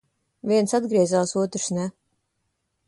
Viens 0.51 0.73
atgriezās, 0.79 1.37
otrs 1.43 1.71
ne. 1.79 1.87